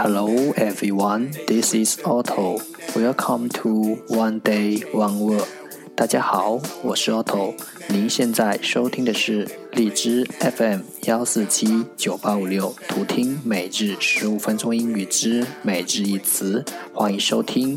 [0.00, 2.60] Hello everyone, this is Otto.
[2.94, 5.44] Welcome to One Day One Word.
[5.96, 7.54] 大家好，我是 Otto。
[7.88, 16.64] 您现在收听的是荔枝 FM 幺四七九八五六，图听每日十五分钟英语之每日一词。
[16.94, 17.76] 欢迎收听，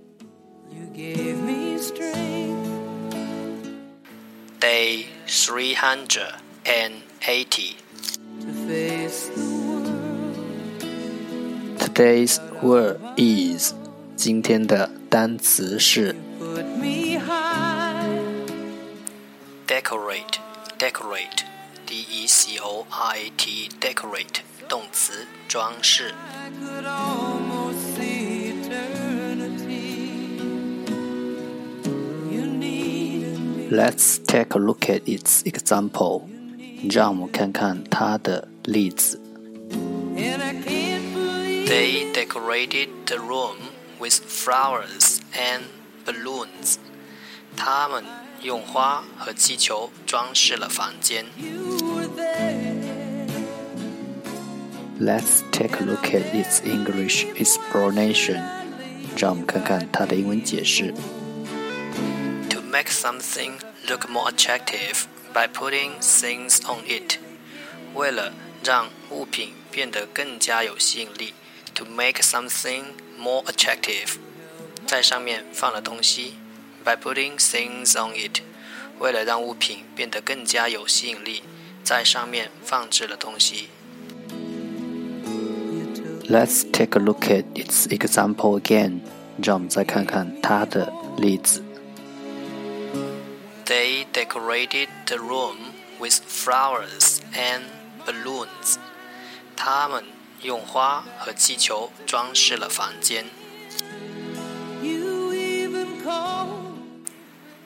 [4.60, 7.76] Day three hundred and eighty.
[11.78, 13.72] Today's word is
[14.16, 16.14] 今天的单词是
[19.66, 20.38] decorate
[20.78, 21.44] decorate
[21.86, 26.14] d e c o r a t decorate 动词装饰。
[33.70, 36.22] Let's take a look at its example.
[36.90, 39.20] 让我们看看它的例子。
[41.66, 43.56] They decorated the room
[43.98, 45.62] with flowers and
[46.04, 46.76] balloons.
[47.56, 48.04] 他们
[48.42, 51.24] 用花和气球装饰了房间。
[55.00, 58.42] Let's take a look at its English explanation.
[59.16, 60.94] 让我们看看它的英文解释。
[62.80, 67.18] To make something look more attractive by putting things on it，
[67.94, 68.32] 为了
[68.64, 71.34] 让物品变得更加有吸引力，
[71.74, 72.84] to make something
[73.18, 74.14] more attractive，
[74.86, 76.36] 在上面放了东西，
[76.82, 78.40] by putting things on it，
[78.98, 81.42] 为了让物品变得更加有吸引力，
[81.84, 83.68] 在上面放置了东西。
[86.26, 89.00] Let's take a look at its example again，
[89.42, 91.62] 让我们再看看它的例子。
[93.70, 97.64] They decorated the room with flowers and
[98.04, 98.78] balloons.
[99.56, 100.04] 他们
[100.42, 103.26] 用花和气球装饰了房间。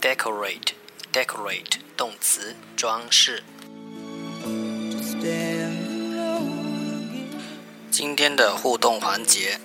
[0.00, 0.72] Decorate,
[1.12, 3.42] decorate 动词，装饰。
[7.90, 9.60] 今天的互动环节，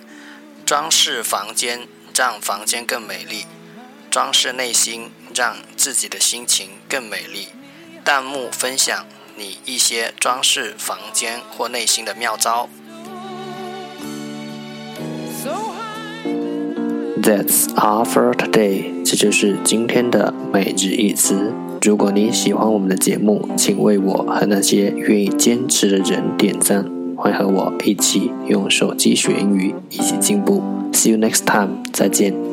[0.66, 3.46] 装饰房间，让房间更美丽。
[4.10, 7.47] 装饰内心， 让自己的心情更美丽。
[8.03, 12.69] 弹幕分享你一些装饰房间或内心的妙招。
[17.23, 19.03] That's all for today。
[19.03, 21.51] 这就是今天的每日一词。
[21.81, 26.85] 如果你喜欢我们的节目，请为我和那些愿意坚持的人点赞。
[27.17, 30.61] 欢和我一起用手机学英语，一起进步。
[30.93, 31.81] See you next time。
[31.91, 32.50] 再见。